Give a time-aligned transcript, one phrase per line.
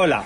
[0.00, 0.22] Hola,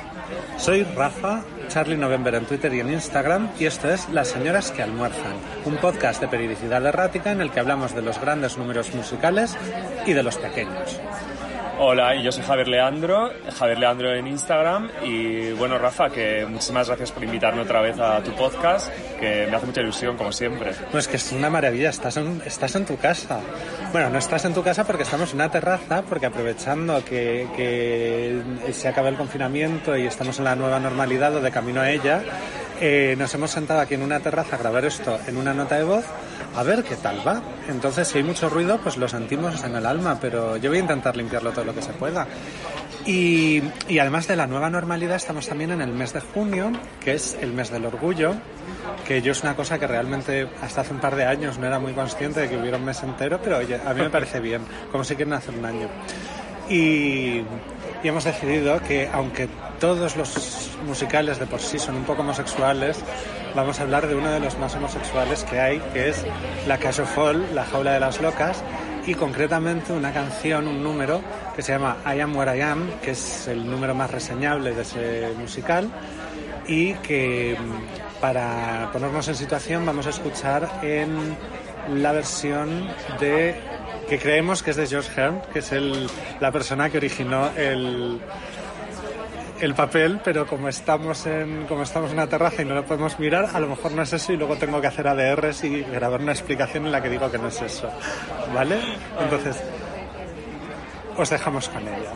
[0.58, 4.82] soy Rafa, Charlie November en Twitter y en Instagram y esto es Las Señoras que
[4.82, 5.32] Almuerzan,
[5.64, 9.56] un podcast de periodicidad errática en el que hablamos de los grandes números musicales
[10.04, 11.00] y de los pequeños.
[11.84, 14.88] Hola, yo soy Javier Leandro, Javier Leandro en Instagram.
[15.02, 19.56] Y bueno, Rafa, que muchísimas gracias por invitarme otra vez a tu podcast, que me
[19.56, 20.70] hace mucha ilusión, como siempre.
[20.92, 23.40] Pues que es una maravilla, estás en, estás en tu casa.
[23.90, 28.72] Bueno, no estás en tu casa porque estamos en una terraza, porque aprovechando que, que
[28.72, 32.22] se acaba el confinamiento y estamos en la nueva normalidad o de camino a ella,
[32.80, 35.84] eh, nos hemos sentado aquí en una terraza a grabar esto en una nota de
[35.84, 36.04] voz
[36.54, 37.42] a ver qué tal va.
[37.68, 40.82] Entonces, si hay mucho ruido, pues lo sentimos en el alma, pero yo voy a
[40.82, 42.26] intentar limpiarlo todo lo que se pueda.
[43.06, 47.14] Y, y, además de la nueva normalidad, estamos también en el mes de junio, que
[47.14, 48.34] es el mes del orgullo,
[49.06, 51.80] que yo es una cosa que realmente hasta hace un par de años no era
[51.80, 54.62] muy consciente de que hubiera un mes entero, pero oye, a mí me parece bien,
[54.92, 55.88] como si quieren hacer un año.
[56.68, 57.42] Y,
[58.02, 59.48] y hemos decidido que aunque
[59.82, 63.02] todos los musicales de por sí son un poco homosexuales,
[63.56, 66.24] vamos a hablar de uno de los más homosexuales que hay, que es
[66.68, 68.62] La of Fall, La Jaula de las Locas,
[69.08, 71.20] y concretamente una canción, un número
[71.56, 74.82] que se llama I Am Where I Am, que es el número más reseñable de
[74.82, 75.90] ese musical,
[76.68, 77.56] y que
[78.20, 81.36] para ponernos en situación vamos a escuchar en
[82.00, 82.88] la versión
[83.18, 83.56] de
[84.08, 88.20] que creemos que es de George Hearn, que es el, la persona que originó el,
[89.62, 93.18] el papel, pero como estamos en como estamos en una terraza y no lo podemos
[93.20, 96.20] mirar, a lo mejor no es eso y luego tengo que hacer ADRs y grabar
[96.20, 97.88] una explicación en la que digo que no es eso,
[98.52, 98.80] ¿vale?
[99.20, 99.62] Entonces
[101.16, 102.12] os dejamos con ella.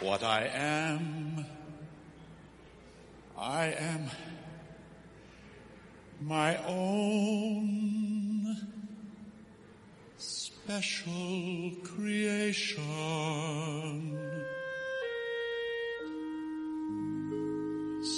[0.00, 1.44] What I am.
[3.36, 4.10] I am
[6.20, 8.56] my own
[10.16, 12.78] special creation.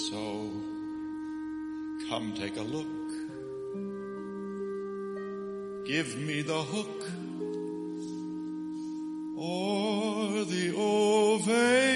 [0.09, 0.51] So
[2.09, 2.87] come take a look.
[5.85, 7.03] Give me the hook
[9.37, 11.02] or the ovation
[11.39, 11.92] salvation.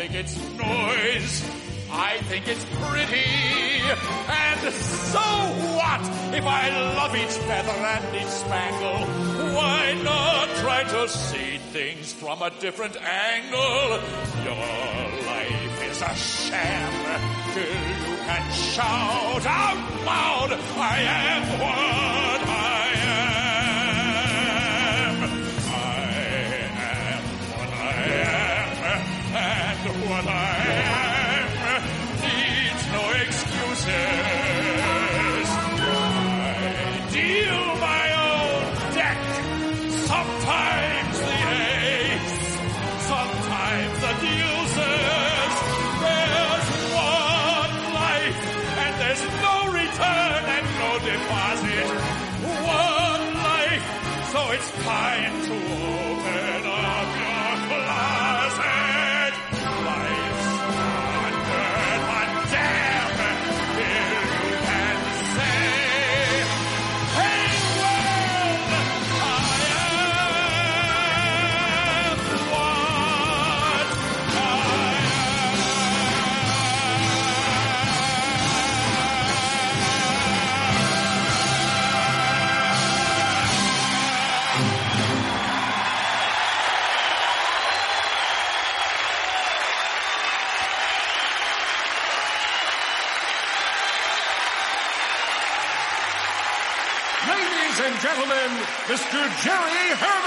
[0.00, 1.44] Think it's noise.
[1.92, 3.28] I think it's pretty.
[4.32, 5.26] And so
[5.76, 6.00] what
[6.34, 9.00] if I love each feather and each spangle?
[9.54, 14.00] Why not try to see things from a different angle?
[14.48, 14.64] Your
[15.28, 16.92] life is a sham
[17.52, 20.96] till you can shout out loud, I
[21.28, 22.39] am what
[32.20, 33.88] Needs no excuses.
[35.80, 38.60] I deal my own
[38.94, 39.18] deck.
[40.12, 42.36] Sometimes the ace,
[43.08, 44.16] sometimes the
[46.92, 48.38] one life,
[48.76, 51.88] and there's no return and no deposit.
[52.68, 53.84] One life,
[54.32, 55.39] so it's time
[99.42, 100.19] Jerry Herman.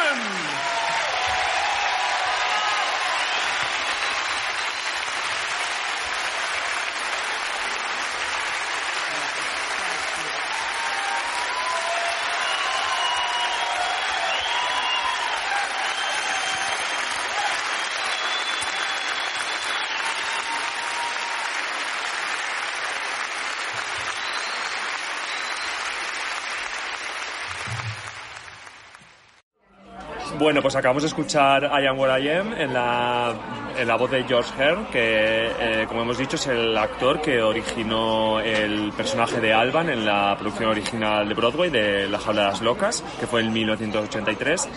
[30.44, 33.34] Bueno, pues acabamos de escuchar I Am What I Am en la,
[33.80, 37.42] en la voz de George Hearn, que eh, como hemos dicho es el actor que
[37.42, 42.48] originó el personaje de Alban en la producción original de Broadway de La Jaula de
[42.50, 44.68] las Locas, que fue en 1983.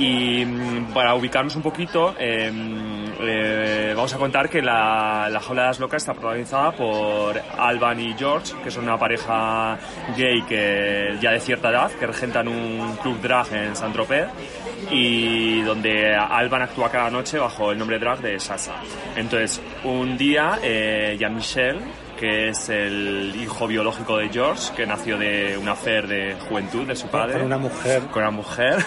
[0.00, 2.50] Y mm, para ubicarnos un poquito, eh,
[3.20, 8.00] eh, vamos a contar que la, la Jaula de las Locas está protagonizada por Alban
[8.00, 9.78] y George, que son una pareja
[10.16, 14.26] gay que ya de cierta edad, que regentan un club drag en Saint-Tropez
[14.90, 18.74] y donde Alban actúa cada noche bajo el nombre drag de Sasa.
[19.16, 21.80] Entonces, un día, eh, Jean-Michel,
[22.18, 26.96] que es el hijo biológico de George, que nació de una affair de juventud de
[26.96, 27.34] su padre.
[27.34, 28.02] Con una mujer.
[28.10, 28.76] Con una mujer.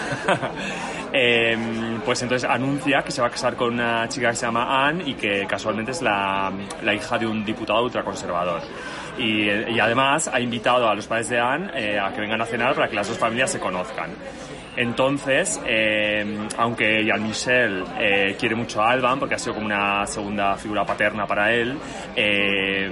[1.14, 4.86] Eh, pues entonces anuncia que se va a casar con una chica que se llama
[4.86, 6.50] Anne y que casualmente es la,
[6.82, 8.62] la hija de un diputado ultraconservador.
[9.18, 12.46] Y, y además ha invitado a los padres de Anne eh, a que vengan a
[12.46, 14.08] cenar para que las dos familias se conozcan.
[14.76, 20.06] Entonces, eh, aunque Jean Michel eh, quiere mucho a Alban porque ha sido como una
[20.06, 21.76] segunda figura paterna para él,
[22.16, 22.90] eh,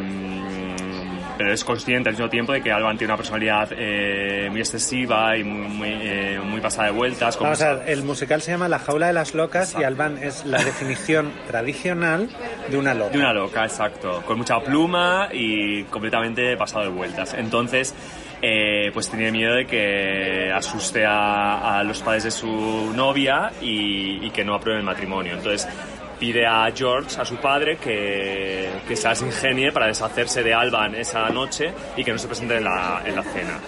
[1.41, 5.39] pero es consciente al mismo tiempo de que Alban tiene una personalidad eh, muy excesiva
[5.39, 7.39] y muy, muy, eh, muy pasada de vueltas.
[7.39, 10.19] como Vamos a ver, el musical se llama La jaula de las locas y Alban
[10.23, 12.29] es la definición tradicional
[12.69, 13.13] de una loca.
[13.13, 14.23] De una loca, exacto.
[14.27, 17.33] Con mucha pluma y completamente pasado de vueltas.
[17.33, 17.95] Entonces,
[18.43, 24.31] eh, pues tenía miedo de que asuste a, los padres de su novia y, y
[24.31, 25.35] que no apruebe el matrimonio.
[25.35, 25.69] Entonces,
[26.21, 30.95] pide a George, a su padre, que, que se las ingenie para deshacerse de Alban
[30.95, 33.59] esa noche y que no se presente en la, en la cena.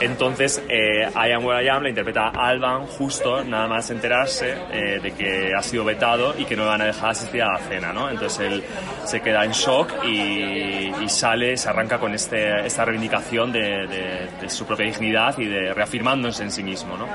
[0.00, 5.00] Entonces, eh, I Am Where I Am la interpreta Alban justo, nada más enterarse eh,
[5.02, 7.58] de que ha sido vetado y que no le van a dejar asistir a la
[7.58, 8.08] cena, ¿no?
[8.08, 8.64] Entonces él
[9.04, 14.64] se queda en shock y, y sale, se arranca con este, esta reivindicación de su
[14.64, 17.06] propia dignidad y de reafirmándose en sí mismo, ¿no?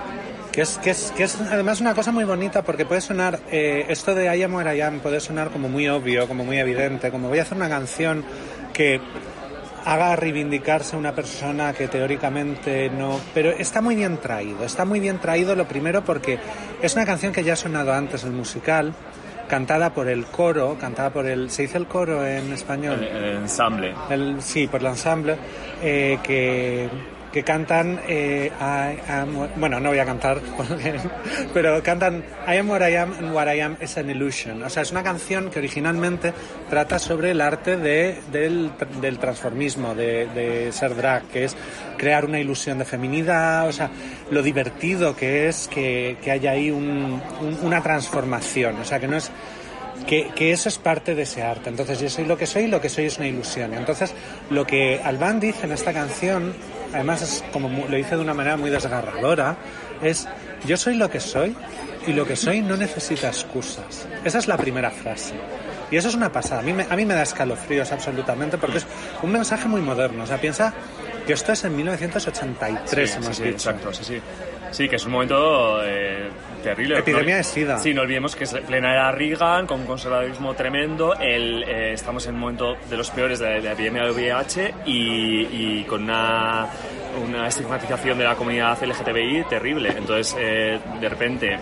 [0.53, 3.85] Que es, que, es, que es además una cosa muy bonita porque puede sonar, eh,
[3.89, 7.09] esto de I am where I am puede sonar como muy obvio, como muy evidente,
[7.09, 8.23] como voy a hacer una canción
[8.71, 9.01] que
[9.83, 13.19] haga reivindicarse una persona que teóricamente no...
[13.33, 16.37] Pero está muy bien traído, está muy bien traído lo primero porque
[16.83, 18.93] es una canción que ya ha sonado antes, el musical,
[19.47, 21.49] cantada por el coro, cantada por el...
[21.49, 23.03] ¿Se dice el coro en español?
[23.03, 23.95] El, el ensamble.
[24.09, 25.35] El, sí, por el ensamble,
[25.81, 26.87] eh, que,
[27.33, 30.39] que cantan, eh, I am, bueno, no voy a cantar,
[31.53, 34.61] pero cantan I am what I am and what I am is an illusion.
[34.63, 36.31] O sea, es una canción que originalmente
[36.69, 38.71] trata sobre el arte de, del,
[39.01, 41.55] del transformismo, de, de ser drag, que es
[41.97, 43.89] crear una ilusión de feminidad, o sea,
[44.29, 49.07] lo divertido que es que, que haya ahí un- un- una transformación, o sea, que
[49.07, 49.31] no es
[50.07, 51.69] que, que eso es parte de ese arte.
[51.69, 53.73] Entonces yo soy lo que soy y lo que soy es una ilusión.
[53.73, 54.13] Entonces
[54.49, 56.53] lo que Alban dice en esta canción,
[56.93, 59.55] además es como lo dice de una manera muy desgarradora,
[60.01, 60.27] es
[60.65, 61.55] yo soy lo que soy
[62.07, 64.07] y lo que soy no necesita excusas.
[64.23, 65.33] Esa es la primera frase.
[65.91, 66.61] Y eso es una pasada.
[66.61, 68.85] A mí me, a mí me da escalofríos absolutamente porque es
[69.21, 70.23] un mensaje muy moderno.
[70.23, 70.73] O sea, piensa
[71.27, 73.69] que esto es en 1983, Sí, hemos sí, sí, dicho.
[73.69, 74.21] exacto, sí, sí.
[74.73, 76.29] Sí, que es un momento eh,
[76.63, 76.97] terrible.
[76.99, 77.77] Epidemia No- de sida.
[77.77, 81.13] Sí, no olvidemos que es plena era Reagan, con un conservadurismo tremendo.
[81.19, 84.73] El, eh, estamos en un momento de los peores de de la epidemia del VIH
[84.85, 85.41] y,
[85.79, 86.67] y con una,
[87.23, 89.89] una estigmatización de la comunidad LGTBI terrible.
[89.95, 91.57] Entonces, eh, de repente,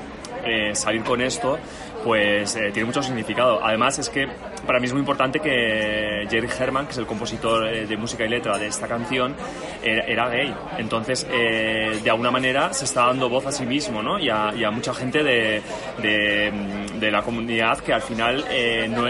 [0.46, 1.60] eh, salir con esto
[2.04, 3.64] pues eh, tiene mucho significado.
[3.64, 4.28] Además es que
[4.66, 8.26] para mí es muy importante que Jerry Herman, que es el compositor eh, de música
[8.26, 9.36] y letra de esta canción,
[9.84, 10.54] era, era gay.
[10.78, 14.20] Entonces, eh, de alguna manera se está dando voz a sí mismo, ¿no?
[14.20, 15.62] Y a, y a mucha gente de,
[16.02, 19.06] de, de la comunidad que al final eh, no,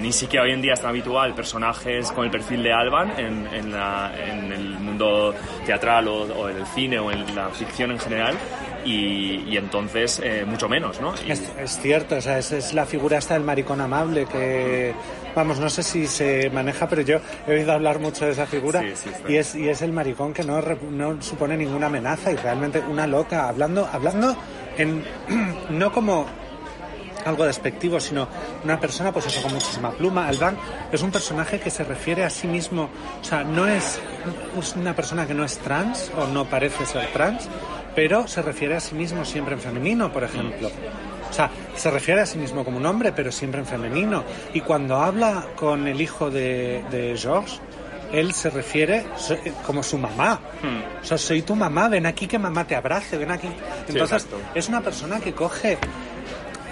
[0.00, 3.46] ni siquiera hoy en día es tan habitual personajes con el perfil de Alban en,
[3.54, 7.92] en, la- en el mundo teatral o, o en el cine o en la ficción
[7.92, 8.34] en general.
[8.84, 11.14] Y, y entonces, eh, mucho menos, ¿no?
[11.26, 14.94] Y- Es, es cierto, o sea, es, es la figura esta del maricón amable que,
[15.34, 18.80] vamos, no sé si se maneja, pero yo he oído hablar mucho de esa figura
[18.82, 22.36] Sí, sí, y, es, y es el maricón que no, no supone ninguna amenaza y
[22.36, 24.36] realmente una loca, hablando, hablando
[24.78, 25.04] en,
[25.70, 26.26] no como
[27.24, 28.28] algo despectivo, sino
[28.64, 30.28] una persona, pues eso, con muchísima pluma.
[30.28, 30.56] Alban
[30.92, 32.88] es un personaje que se refiere a sí mismo,
[33.20, 34.00] o sea, no es,
[34.76, 37.48] una persona que no es trans o no parece ser trans,
[37.94, 40.70] pero se refiere a sí mismo siempre en femenino, por ejemplo.
[41.28, 44.24] O sea, se refiere a sí mismo como un hombre, pero siempre en femenino.
[44.54, 47.60] Y cuando habla con el hijo de, de Georges,
[48.12, 50.40] él se refiere so- como su mamá.
[51.02, 53.48] O sea, soy tu mamá, ven aquí que mamá te abrace, ven aquí.
[53.86, 54.38] Entonces, exacto.
[54.54, 55.76] es una persona que coge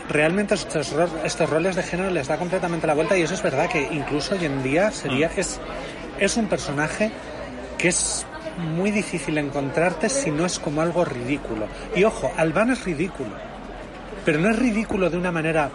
[0.08, 3.42] realmente estos, ro- estos roles de género les da completamente la vuelta y eso es
[3.42, 5.58] verdad que incluso hoy en día sería es
[6.18, 7.10] es un personaje
[7.76, 8.24] que es
[8.58, 11.66] muy difícil encontrarte si no es como algo ridículo.
[11.94, 13.30] Y ojo Albán es ridículo
[14.24, 15.70] pero no es ridículo de una manera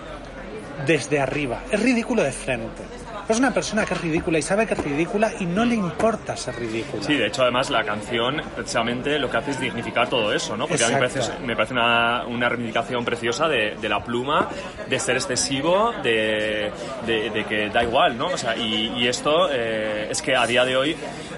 [0.86, 2.82] desde arriba es ridículo de frente
[3.30, 6.36] es una persona que es ridícula y sabe que es ridícula y no le importa
[6.36, 10.34] ser ridícula Sí, de hecho, además, la canción precisamente lo que hace es dignificar todo
[10.34, 10.68] eso, ¿no?
[10.68, 11.28] Porque a mí me Exacto.
[11.28, 14.48] parece, me parece una, una reivindicación preciosa de, de la pluma,
[14.90, 16.72] de ser excesivo, de,
[17.06, 18.28] de- de que da igual, ¿no?
[18.28, 20.96] O sea, y, y esto eh, es que a día de hoy,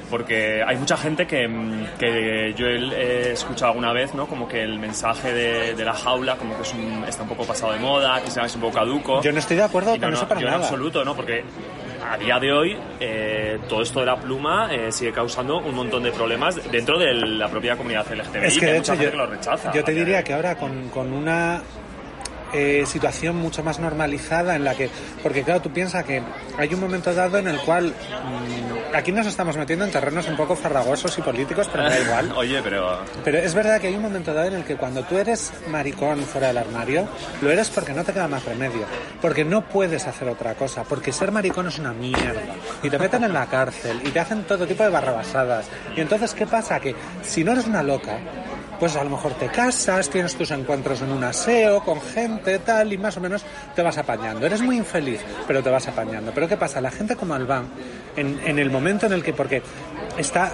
[0.09, 1.47] porque hay mucha gente que,
[1.99, 4.27] que yo he, escuchado alguna vez, ¿no?
[4.27, 7.45] Como que el mensaje de, de la jaula como que es un- está un poco
[7.45, 9.21] pasado de moda, que es un poco caduco.
[9.21, 11.15] yo no estoy de acuerdo no, con no, eso para yo en nada absoluto, ¿no?
[11.15, 11.43] Porque
[12.13, 16.03] a día de hoy eh, todo esto de la pluma eh, sigue causando un montón
[16.03, 18.45] de problemas dentro de la propia comunidad LGTBI.
[18.45, 19.73] Es que hay de mucha hecho gente yo, que lo rechaza.
[19.73, 21.63] yo te diría que ahora con, con una
[22.53, 24.91] eh, situación mucho más normalizada en la que,
[25.23, 26.21] porque claro, tú piensas que
[26.55, 30.37] hay un momento dado en el cual mm, aquí nos estamos metiendo en terrenos un
[30.37, 32.31] poco farragosos y políticos, pero me da igual.
[32.35, 35.17] Oye, pero Pero es verdad que hay un momento dado en el que cuando tú
[35.17, 37.07] eres maricón fuera del armario,
[37.41, 38.85] lo eres porque no te queda más remedio,
[39.21, 42.41] porque no puedes hacer otra cosa, porque ser maricón es una mierda,
[42.81, 45.67] y te meten en la cárcel, y te hacen todo tipo de barrabasadas.
[45.95, 46.79] Y entonces, ¿qué pasa?
[46.79, 48.17] Que si no eres una loca,
[48.83, 52.91] pues a lo mejor te casas, tienes tus encuentros en un aseo, con gente, tal,
[52.91, 54.45] y más o menos te vas apañando.
[54.45, 56.33] Eres muy infeliz, pero te vas apañando.
[56.35, 56.81] Pero ¿qué pasa?
[56.81, 57.67] La gente como Albán,
[58.17, 59.61] en, en el momento en el que, porque
[60.17, 60.51] está,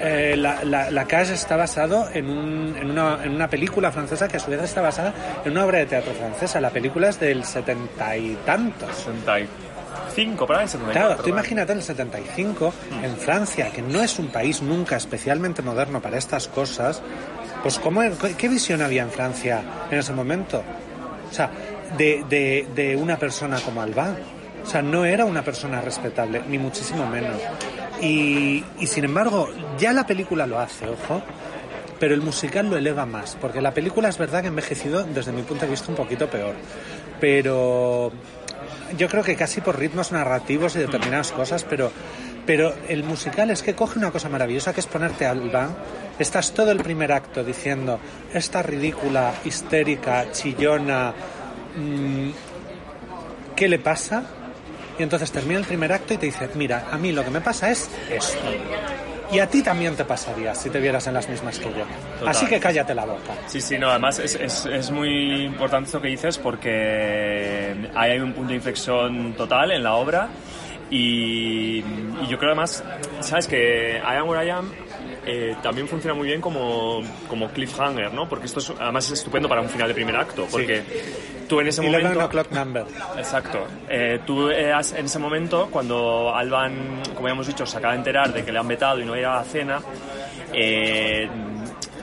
[0.00, 4.36] eh, la, la, la está basado en, un- en, una, en una película francesa que
[4.36, 5.12] a su vez está basada
[5.44, 6.60] en una obra de teatro francesa.
[6.60, 8.90] La película es del setenta y tantos.
[10.14, 10.92] 65, para el 74.
[11.08, 15.62] Claro, tú imagínate en el 75, en Francia, que no es un país nunca especialmente
[15.62, 17.02] moderno para estas cosas,
[17.62, 18.02] pues ¿cómo,
[18.36, 20.62] ¿qué visión había en Francia en ese momento?
[21.30, 21.50] O sea,
[21.96, 24.16] de, de, una persona como Albán.
[24.62, 27.40] O sea, no era una persona respetable, ni muchísimo menos.
[28.00, 29.48] Y, y sin embargo,
[29.78, 31.22] ya la película lo hace, ojo,
[32.00, 35.32] pero el musical lo eleva más, porque la película es verdad que ha envejecido desde
[35.32, 36.54] mi punto de vista un poquito peor.
[37.20, 38.12] Pero
[38.96, 41.90] yo creo que casi por ritmos narrativos y determinadas cosas, pero,
[42.44, 45.74] pero el musical es que coge una cosa maravillosa que es ponerte al van.
[46.18, 48.00] Estás todo el primer acto diciendo,
[48.32, 51.12] esta ridícula, histérica, chillona,
[51.76, 52.30] mm,
[53.54, 54.24] ¿qué le pasa?
[54.98, 57.42] Y entonces termina el primer acto y te dice, mira, a mí lo que me
[57.42, 58.38] pasa es esto.
[59.30, 61.84] Y a ti también te pasaría si te vieras en las mismas que yo.
[62.18, 62.28] Total.
[62.28, 63.34] Así que cállate la boca.
[63.46, 68.20] Sí, sí, no, además es, es, es muy importante esto que dices porque ahí hay
[68.20, 70.28] un punto de inflexión total en la obra
[70.90, 72.84] y, y yo creo además,
[73.20, 74.70] sabes que I Am Where I Am
[75.26, 78.28] eh, también funciona muy bien como, como cliffhanger, ¿no?
[78.28, 80.82] Porque esto es, además es estupendo para un final de primer acto, porque
[81.48, 82.24] tú en ese 11 momento...
[82.24, 82.84] o'clock number.
[83.18, 83.66] Exacto.
[83.88, 87.98] Eh, tú eh, en ese momento, cuando Alban, como ya hemos dicho, se acaba de
[87.98, 89.80] enterar de que le han vetado y no va a la cena,
[90.52, 91.28] eh,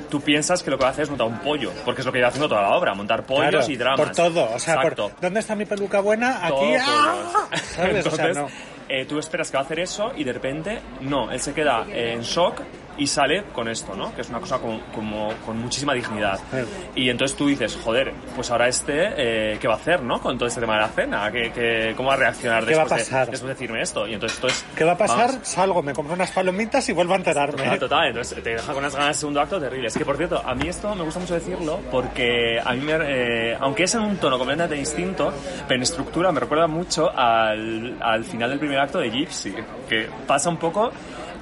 [0.10, 2.12] tú piensas que lo que va a hacer es montar un pollo, porque es lo
[2.12, 4.00] que lleva haciendo toda la obra, montar pollos Claro, y dramas.
[4.00, 4.50] Por todo.
[4.54, 4.96] O sea, por.
[5.22, 6.46] ¿dónde está mi peluca buena?
[6.46, 6.76] Aquí.
[6.80, 7.48] ¡ah!
[7.76, 8.06] ¿Sabes?
[8.06, 8.48] O sea, Entonces, no.
[8.90, 11.86] eh, tú esperas que va a hacer eso y de repente, no, él se queda
[11.90, 12.62] en shock
[12.98, 14.14] y sale con esto, ¿no?
[14.16, 16.40] Que es una cosa como, como con muchísima dignidad.
[16.96, 20.22] Y entonces tú dices, joder, pues ahora este, eh, ¿qué va a hacer, no?
[20.22, 22.82] Con todo este tema de la cena, ¿Qué, qué- cómo va a reaccionar ¿Qué va
[22.82, 23.30] a después, de- pasar?
[23.32, 24.08] después de decirme esto?
[24.08, 24.66] Y entonces esto es...
[24.76, 25.32] ¿Qué va a pasar?
[25.32, 27.64] vamos, Salgo, me compro unas palomitas y vuelvo a enterarme.
[27.64, 29.98] Total, total, entonces te deja con unas ganas de segundo acto terribles.
[29.98, 33.58] Que por cierto, a mí esto me gusta mucho decirlo porque a mí, me, eh,
[33.60, 35.34] aunque es en un tono completamente distinto,
[35.68, 39.54] pero en estructura me recuerda mucho al, al final del primer acto de Gypsy,
[39.90, 40.92] que pasa un poco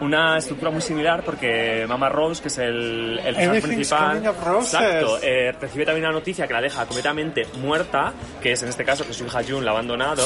[0.02, 4.26] una estructura muy similar porque Mama Rose, que es el, el personaje principal,
[4.62, 8.84] exacto, eh, recibe también una noticia que la deja completamente muerta, que es en este
[8.84, 10.24] caso que su hija June la ha abandonado,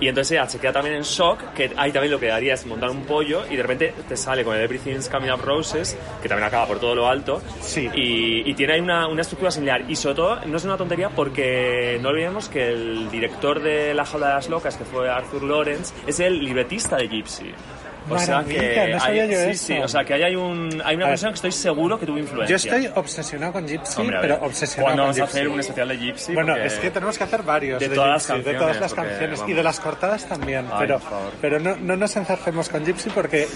[0.00, 2.64] y entonces ella se queda también en shock, que ahí también lo que daría es
[2.66, 6.28] montar un pollo, y de repente te sale con el Everything's Coming Up Roses, que
[6.28, 7.88] también acaba por todo lo alto, Sí.
[7.94, 11.10] y, y tiene ahí una, una estructura similar, y sobre todo no es una tontería
[11.10, 15.42] porque no olvidemos que el director de La Jaula de las Locas, que fue Arthur
[15.42, 17.52] Lawrence, es el libretista de Gypsy.
[18.08, 19.66] O sea que no sabía hay, yo sí, eso.
[19.66, 22.18] sí, o sea que ahí hay, un, hay una persona que estoy seguro que tuvo
[22.18, 22.48] influencia.
[22.48, 25.38] Yo estoy obsesionado con Gypsy, Hombre, a pero obsesionado ¿Cuándo con vamos a Gypsy.
[25.38, 26.34] hacer un especial de Gypsy?
[26.34, 28.94] Bueno, es que tenemos que hacer varios de de, todas las Gypsy, de todas las
[28.94, 31.00] canciones, porque, y de las cortadas también, Ay, pero,
[31.40, 33.46] pero no, no nos enzarcemos con Gypsy porque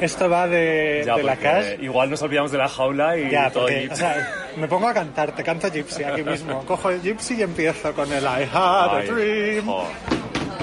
[0.00, 1.66] esto va de, Ya, de la cash.
[1.80, 3.92] Igual nos olvidamos de la jaula y Ya, todo porque, Gypsy.
[3.94, 6.62] o sea, me pongo a cantar, te canto Gypsy aquí mismo.
[6.66, 9.64] Cojo el Gypsy y empiezo con el I had Ay, a dream.
[9.66, 9.84] jo.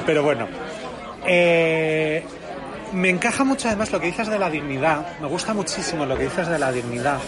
[0.06, 0.48] Pero bueno,
[1.26, 2.24] eh,
[2.94, 5.20] me encaja mucho además lo que dices de la dignidad.
[5.20, 7.20] Me gusta muchísimo lo que dices de la dignidad.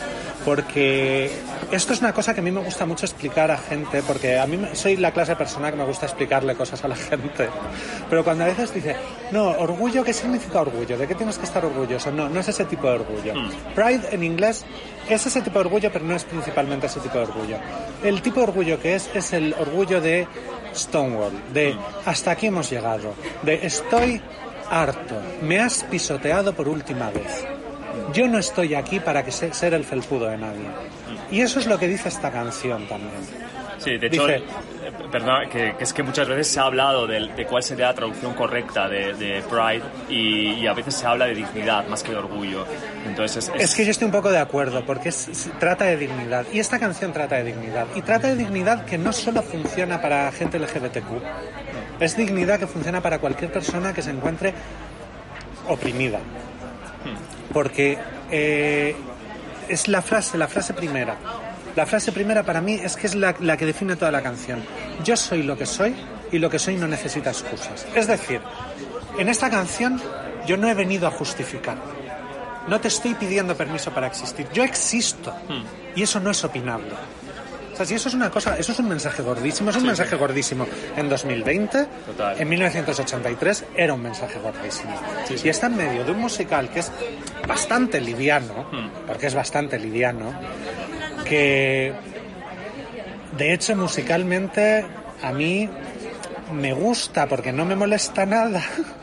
[0.46, 1.32] Porque
[1.72, 4.48] esto es una cosa que a mí me gusta mucho explicar a gente, porque a
[4.48, 7.48] mí soy la clase de persona que me gusta explicarle cosas a la gente.
[8.10, 8.96] Pero cuando a veces dice,
[9.32, 10.98] no, orgullo, ¿qué significa orgullo?
[10.98, 12.12] ¿De qué tienes que estar orgulloso?
[12.12, 13.34] No, no es ese tipo de orgullo.
[13.76, 14.66] Pride en inglés
[15.08, 17.58] es ese tipo de orgullo, pero no es principalmente ese tipo de orgullo.
[18.04, 20.28] El tipo de orgullo que es, es el orgullo de
[20.76, 21.76] Stonewall, de
[22.06, 23.14] hasta aquí hemos llegado,
[23.44, 24.22] de estoy
[24.72, 27.46] harto, me has pisoteado por última vez.
[28.14, 30.66] Yo no estoy aquí para que se- ser el felpudo de nadie.
[31.30, 33.12] Y eso es lo que dice esta canción también.
[33.78, 34.44] Sí, de hecho, Dice-
[35.12, 38.34] perdón, que, que es que muchas veces se ha hablado de, cuál sería la traducción
[38.34, 42.18] correcta de, de Pride y, y a veces se habla de dignidad más que de
[42.18, 42.66] orgullo.
[43.06, 46.46] Entonces es, Es que yo estoy un poco de acuerdo, porque es- trata de dignidad.
[46.54, 47.88] Y esta canción trata de dignidad.
[47.96, 51.22] Y trata de dignidad que no solo funciona para gente LGBTQ.
[52.00, 54.54] Es dignidad que funciona para cualquier persona que se encuentre
[55.68, 56.20] oprimida.
[57.54, 57.98] Porque
[58.32, 58.96] eh,
[59.68, 61.16] es la frase, la frase primera.
[61.76, 64.62] La frase primera para mí es que es la, la que define toda la canción.
[65.04, 65.96] Yo soy lo que soy
[66.32, 67.86] y lo que soy no necesita excusas.
[67.96, 68.42] Es decir,
[69.18, 70.02] en esta canción
[70.46, 71.78] yo no he venido a justificar.
[72.68, 74.48] No te estoy pidiendo permiso para existir.
[74.54, 75.34] Yo existo.
[75.96, 76.92] Y eso no es opinable.
[77.74, 80.16] O sea, si eso es una cosa, eso es un mensaje gordísimo, es un mensaje
[80.18, 82.40] gordísimo en 2020, Total.
[82.40, 84.94] en 1983 era un mensaje gordísimo.
[85.42, 86.92] Y está en medio de un musical que es
[87.48, 88.68] bastante liviano,
[89.08, 90.34] porque es bastante liviano,
[91.32, 91.94] que
[93.38, 94.84] de hecho musicalmente
[95.24, 95.70] a mí
[96.52, 98.62] me gusta porque no me molesta nada.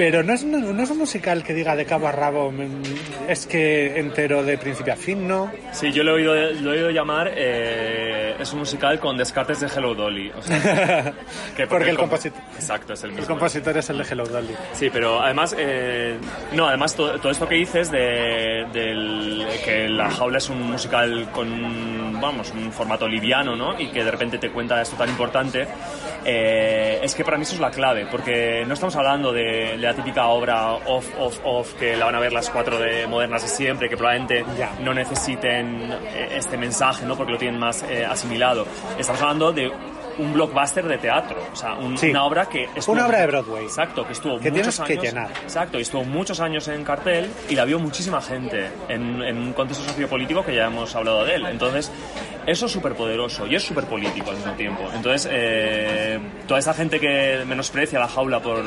[0.00, 3.28] Pero no es, un- no es un musical que diga de cabo a rabo, mm,
[3.28, 5.52] es que entero de principio a fin, ¿no?
[5.72, 9.60] Sí, yo lo he oído, lo he oído llamar, eh, es un musical con descartes
[9.60, 10.30] de Hello Dolly.
[10.30, 11.12] o sea,
[11.54, 13.28] que Porque el compo- compositor- Exacto, es el El mismo.
[13.34, 14.54] compositor es el de Hello Dolly.
[14.72, 16.16] Sí, pero además, eh,
[16.54, 21.28] no, además todo, todo esto que dices de del, que La Jaula es un musical
[21.30, 23.78] con, vamos, un formato liviano, ¿no?
[23.78, 25.66] Y que de repente te cuenta esto tan importante,
[26.24, 29.89] eh, es que para mí eso es la clave, porque no estamos hablando de, de
[29.90, 33.42] la típica obra off, off, off, que la van a ver las cuatro de modernas
[33.42, 34.70] de siempre, que probablemente Ya.
[34.80, 37.16] no necesiten eh, este mensaje, ¿no?
[37.16, 38.66] Porque lo tienen más eh, asimilado.
[38.98, 39.72] Estamos hablando de
[40.20, 42.10] un blockbuster de teatro, o sea, un- Sí.
[42.10, 43.64] una obra que estuvo- Una obra de Broadway.
[43.64, 45.30] Exacto, que estuvo Que muchos tienes que años, llenar.
[45.42, 49.52] Exacto, y estuvo muchos años en cartel y la vio muchísima gente en, en un
[49.52, 51.46] contexto sociopolítico que ya hemos hablado de él.
[51.46, 51.90] Entonces,
[52.46, 54.82] eso es súper poderoso y es súper político al mismo tiempo.
[54.94, 58.62] Entonces, eh, toda esa gente que menosprecia la jaula por,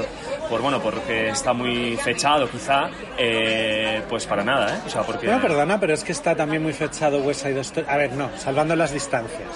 [0.49, 4.79] por bueno, porque está muy fechado quizá, eh, pues para nada, ¿eh?
[4.85, 5.27] O sea, porque...
[5.27, 7.85] No, perdona, pero es que está también muy fechado West Side Story.
[7.89, 9.49] A ver, no, salvando las distancias.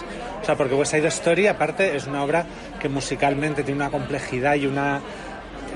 [0.48, 2.46] Sea, porque West Side Story, aparte, es una obra
[2.80, 5.02] que musicalmente tiene una complejidad y una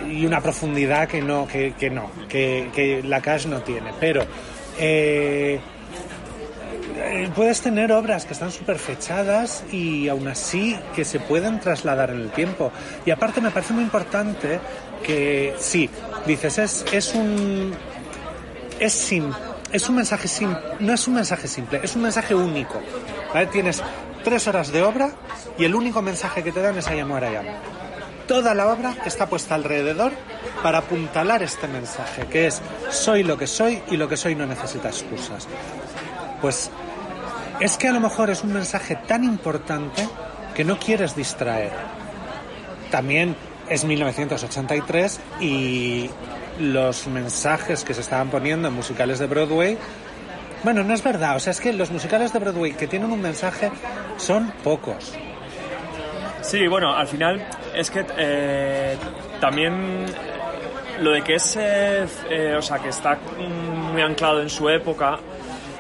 [0.09, 3.91] y una profundidad que no, que, que no, que, que la Cash no tiene.
[3.99, 4.23] Pero
[4.79, 5.59] eh,
[7.35, 12.21] puedes tener obras que están súper fechadas y aún así que se pueden trasladar en
[12.21, 12.71] el tiempo.
[13.05, 14.57] Y aparte me parece muy importante
[15.03, 15.89] que, sí,
[16.25, 17.75] dices, es, es un
[18.79, 19.33] es sim,
[19.73, 22.81] es un mensaje sim, no es un mensaje simple, es un mensaje único.
[23.33, 23.47] ¿vale?
[23.47, 23.83] Tienes
[24.23, 25.11] tres horas de obra
[25.57, 27.11] y el único mensaje que te dan es I am.
[28.27, 30.13] Toda la obra está puesta alrededor
[30.63, 34.45] para apuntalar este mensaje, que es soy lo que soy y lo que soy no
[34.45, 35.47] necesita excusas.
[36.41, 36.71] Pues
[37.59, 40.07] es que a lo mejor es un mensaje tan importante
[40.55, 41.71] que no quieres distraer.
[42.89, 43.35] También
[43.69, 46.09] es 1983 y
[46.59, 49.77] los mensajes que se estaban poniendo en musicales de Broadway,
[50.63, 53.21] bueno, no es verdad, o sea, es que los musicales de Broadway que tienen un
[53.21, 53.71] mensaje
[54.17, 55.13] son pocos.
[56.41, 58.97] Sí, bueno, al final es que eh,
[59.39, 60.05] también
[61.01, 63.17] lo de que es, eh, eh, o sea, que está
[63.91, 65.17] muy anclado en su época,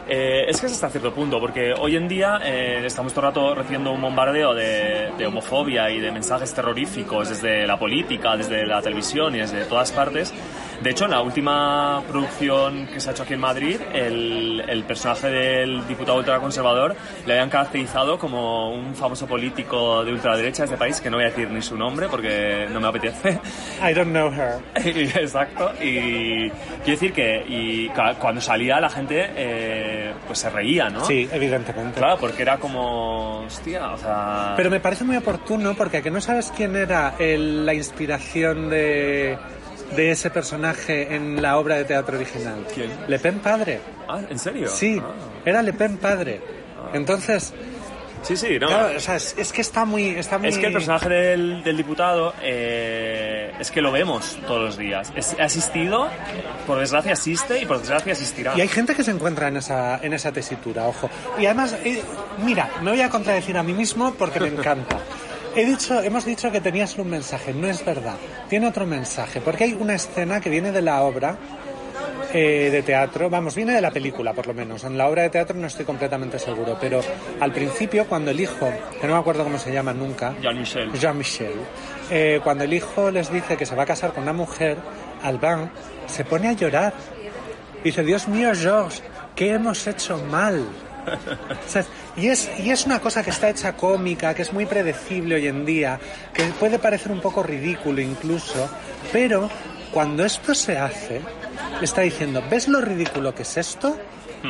[0.07, 3.55] eh, es que es hasta cierto punto, porque hoy en día estamos todo el rato
[3.55, 8.81] recibiendo un bombardeo de, de homofobia y de mensajes terroríficos desde la política, desde la
[8.81, 10.33] televisión y desde todas partes.
[10.81, 14.83] De hecho, en la última producción que se ha hecho aquí en Madrid, el, el
[14.83, 16.95] personaje del diputado ultraconservador
[17.27, 21.25] le habían caracterizado como un famoso político de ultraderecha de este país, que no voy
[21.25, 23.39] a decir ni su nombre porque no me apetece.
[23.87, 24.55] I don't know her.
[24.75, 25.71] Exacto.
[25.83, 27.87] Y quiero decir que y
[28.19, 31.05] cuando salía la gente eh, pues se reía, ¿no?
[31.05, 31.99] Sí, evidentemente.
[31.99, 34.53] Claro, porque era como, hostia, o sea...
[34.57, 39.37] Pero me parece muy oportuno porque que no sabes quién era el- la inspiración de,
[39.95, 42.65] de ese personaje en la obra de teatro original.
[42.73, 42.91] ¿Quién?
[43.07, 43.79] Le Pen padre.
[44.07, 44.67] Ah, ¿en serio?
[44.69, 45.11] Sí, Ah.
[45.45, 46.41] era Le Pen padre.
[46.93, 47.53] Entonces,
[48.23, 48.67] Sí, sí, no.
[48.67, 50.49] claro, o sea, es, es que está muy, está muy...
[50.49, 55.11] Es que el personaje del, del diputado eh, es que lo vemos todos los días.
[55.15, 56.07] Es, ha existido,
[56.67, 58.53] por desgracia existe y por desgracia existirá.
[58.55, 61.09] Y hay gente que se encuentra en esa, en esa tesitura, ojo.
[61.39, 62.03] Y además, eh,
[62.45, 64.97] mira, me voy a contradecir a mí mismo porque me encanta.
[65.55, 68.15] He dicho, hemos dicho que tenía solo un mensaje, no es verdad.
[68.49, 71.37] Tiene otro mensaje, porque hay una escena que viene de la obra
[72.33, 74.85] eh, de teatro, vamos, viene de la película por lo menos.
[74.85, 77.01] En la obra de teatro no estoy completamente seguro, pero
[77.41, 80.93] al principio cuando el hijo, que no me acuerdo cómo se llama nunca, Jean-Michel.
[80.93, 81.55] Jean-Michel,
[82.09, 84.77] eh, cuando el hijo les dice que se va a casar con una mujer,
[85.21, 85.69] Albán
[86.07, 86.93] se pone a llorar.
[87.83, 89.03] Dice, Dios mío, Georges,
[89.35, 90.65] ¿qué hemos hecho mal?
[91.67, 91.89] ¿Sabes?
[92.17, 95.47] Y es, y es una cosa que está hecha cómica, que es muy predecible hoy
[95.47, 95.99] en día,
[96.33, 98.69] que puede parecer un poco ridículo incluso,
[99.13, 99.49] pero
[99.91, 101.21] cuando esto se hace,
[101.81, 103.97] está diciendo, ¿ves lo ridículo que es esto?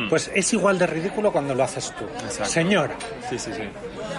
[0.08, 2.04] Pues es igual de ridículo cuando lo haces tú.
[2.24, 2.46] Exacto.
[2.46, 2.94] Señora,
[3.28, 3.62] Sí, sí, sí.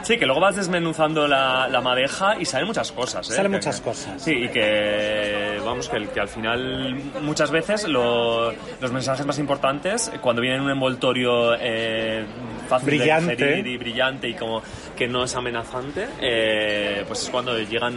[0.03, 3.33] Sí, que luego vas desmenuzando la, la madeja y salen muchas cosas, ¿eh?
[3.33, 4.21] Salen Que- muchas cosas.
[4.21, 10.11] Sí, y que, vamos, que, que al final muchas veces lo- los mensajes más importantes,
[10.21, 12.23] cuando vienen en un envoltorio eh,
[12.79, 13.35] fácil Brillante.
[13.35, 14.61] de digerir y brillante y como
[14.95, 17.95] que no es amenazante, eh, pues es cuando llegan...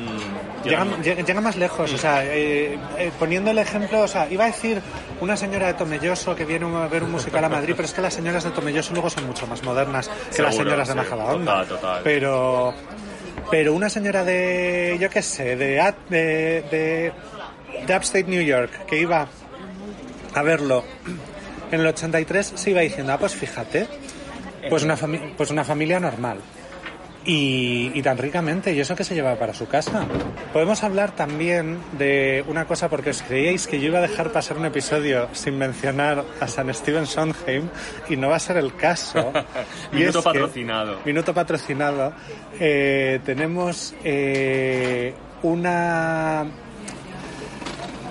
[0.64, 4.44] Llegan, lleg- llegan más lejos, o sea, eh, eh, poniendo el ejemplo, o sea, iba
[4.44, 4.80] a decir
[5.20, 8.00] una señora de Tomelloso que viene a ver un musical a Madrid, pero es que
[8.00, 11.52] las señoras de Tomelloso luego son mucho más modernas que las señoras de sí, Majadahonda.
[11.64, 12.00] total, total.
[12.04, 12.74] Pero,
[13.50, 17.12] pero una señora de, yo qué sé, de, de, de,
[17.86, 19.26] de Upstate New York, que iba
[20.34, 20.84] a verlo
[21.70, 23.86] en el 83, se iba diciendo, ah, pues fíjate,
[24.68, 24.96] pues una,
[25.37, 26.38] pues una familia normal.
[27.29, 30.07] Y, y tan ricamente, y eso que se lleva para su casa.
[30.52, 34.57] Podemos hablar también de una cosa, porque os creíais que yo iba a dejar pasar
[34.59, 37.68] un episodio sin mencionar a San Steven Sondheim,
[38.09, 39.33] y no va a ser el caso.
[39.92, 40.98] Y Minuto es que- patrocinado.
[41.05, 42.12] minuto patrocinado.
[42.61, 46.46] Eh, tenemos eh, una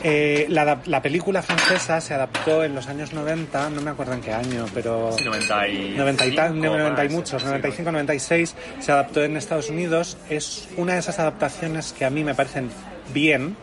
[0.07, 4.31] eh, la, película francesa se adaptó en los años 90, no me acuerdo en qué
[4.31, 5.11] año, pero...
[5.17, 5.95] Sí, 90 y...
[5.97, 10.15] 90 y, tan- 90 y muchos, sí, 95, 96, se adaptó en Estados Unidos.
[10.29, 12.69] Es una de esas adaptaciones que a mí me parecen
[13.15, 13.57] bien,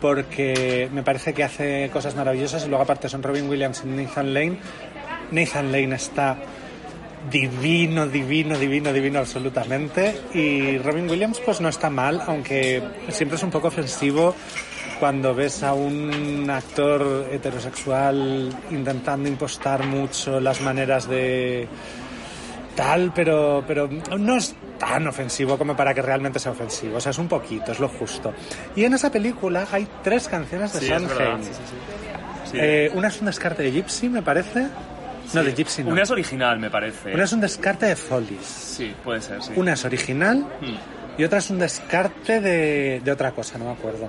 [0.00, 4.32] porque me parece que hace cosas maravillosas y luego aparte son Robin Williams y Nathan
[4.32, 4.58] Lane.
[5.32, 6.36] Nathan Lane está
[7.28, 10.20] divino, divino, divino, divino absolutamente.
[10.34, 14.36] Y Robin Williams pues no está mal, aunque siempre es un poco ofensivo
[14.98, 21.68] cuando ves a un actor heterosexual intentando impostar mucho las maneras de
[22.76, 26.96] tal, pero, pero no es tan ofensivo como para que realmente sea ofensivo.
[26.96, 28.32] O sea, es un poquito, es lo justo.
[28.74, 31.40] Y en esa película hay tres canciones de Sí, Sondheim.
[32.52, 34.66] Eh, una es un descarte de Gypsy, me parece.
[35.32, 35.90] No, de Gypsy no.
[35.90, 37.14] Una es original, me parece.
[37.14, 38.44] Una es un descarte de Follies.
[38.44, 39.52] Sí, puede ser, sí.
[39.56, 41.20] Una es original Hmm.
[41.20, 44.06] y otra es un descarte de, de otra cosa, no me acuerdo.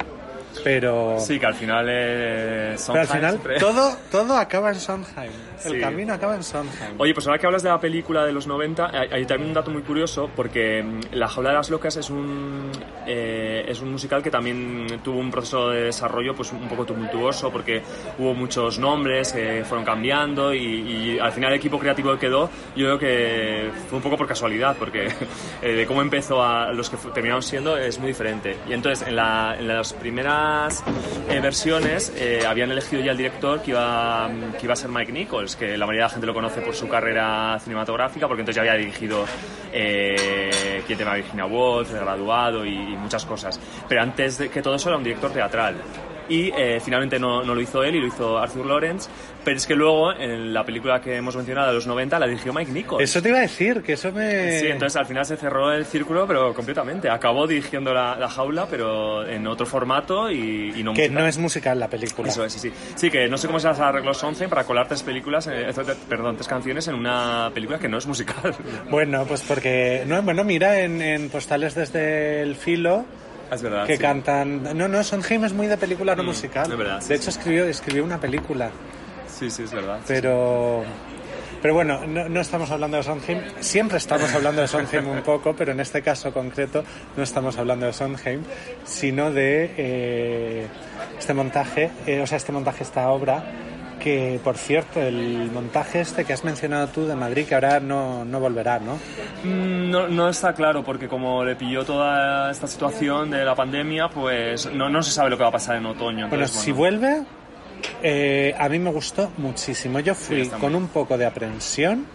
[0.63, 5.31] Pero, Sí, que al final eh, pero al final siempre- todo, todo acaba en Sondheim.
[5.63, 5.79] El Sí.
[5.79, 6.95] camino acaba en Sondheim.
[6.99, 9.53] Oye, pues ahora que hablas de la película de los 90, hay, hay también un
[9.53, 12.71] dato muy curioso, porque mm, La Jaula de las Locas es un,
[13.07, 17.51] eh, es un musical que también tuvo un proceso de desarrollo pues un poco tumultuoso,
[17.51, 17.81] porque
[18.19, 20.59] hubo muchos nombres que fueron cambiando y,
[21.15, 24.27] y al final el equipo creativo que quedó, yo creo que fue un poco por
[24.27, 25.07] casualidad, porque
[25.61, 28.57] eh, de cómo empezó a los que terminaron siendo es muy diferente.
[28.67, 30.44] Y entonces, en, la- en las primeras
[31.29, 35.12] eh, versiones eh, habían elegido ya el director que iba, que iba a ser Mike
[35.12, 38.55] Nichols, que la mayoría de la gente lo conoce por su carrera cinematográfica, porque entonces
[38.55, 39.25] ya había dirigido
[39.71, 43.60] eh, Quien tema Virginia Woolf, Graduado y, y muchas cosas.
[43.88, 45.75] Pero antes de que todo eso era un director teatral.
[46.29, 49.09] Y eh, finalmente no, no lo hizo él y lo hizo Arthur Lawrence,
[49.43, 52.51] pero es que luego en la película que hemos mencionado de los 90 la dirigió
[52.53, 53.03] Mike Nichols.
[53.03, 54.59] Eso te iba a decir, que eso me...
[54.59, 57.09] Sí, entonces al final se cerró el círculo, pero completamente.
[57.09, 61.13] Acabó dirigiendo la, la jaula, pero en otro formato y, y no que musical.
[61.13, 62.29] no es musical la película.
[62.29, 62.71] Eso es, sí, sí.
[62.95, 65.67] Sí, que no sé cómo se las arregló Sondheim para colar tres películas, eh,
[66.09, 68.55] perdón, tres canciones en una película que no es musical.
[68.89, 70.03] Bueno, pues porque...
[70.07, 73.05] No, bueno, mira, en, en Postales desde el Filo
[73.51, 74.01] Es verdad, que sí.
[74.01, 74.77] cantan...
[74.77, 76.71] No, no, Sondheim es muy de película no musical.
[76.71, 78.71] es verdad, sí, de hecho, escribió, escribió una película.
[79.27, 79.99] Sí, sí, es verdad.
[80.08, 80.84] Pero...
[81.62, 83.41] Pero bueno, no, no estamos hablando de Sondheim.
[83.60, 86.84] Siempre estamos hablando de Sondheim un poco, pero en este caso concreto
[87.17, 88.43] no estamos hablando de Sondheim,
[88.84, 90.67] sino de eh,
[91.17, 93.43] este montaje, eh, o sea, este montaje, esta obra,
[93.99, 98.23] que por cierto, el montaje este que has mencionado tú de Madrid, que ahora no,
[98.25, 98.95] no volverá, ¿no?
[99.43, 104.10] Mm, No, no está claro porque como le pilló toda esta situación de la pandemia,
[104.10, 106.27] pues no, no se sabe lo que va a pasar en otoño.
[106.27, 107.23] Bueno, entonces, si vuelve,
[108.03, 109.99] eh, a mí me gustó muchísimo.
[109.99, 112.05] Yo fui con un poco de aprensión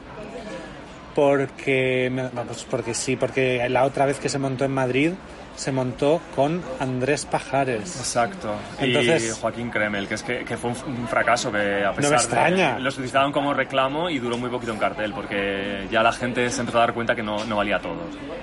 [1.14, 2.30] porque, me-
[2.70, 5.12] porque sí, porque la otra vez que se montó en Madrid
[5.60, 7.96] se montó con Andrés Pajares.
[7.98, 8.54] Exacto.
[8.78, 12.14] Entonces- y Joaquín Kremel, que es que, que fue un, fracaso que a me pesar
[12.14, 12.74] extraña.
[12.76, 12.80] de...
[12.80, 16.60] Lo utilizaron como reclamo y duró muy poquito en cartel porque ya la gente se
[16.60, 17.98] empezó a dar cuenta que no, no valía todo.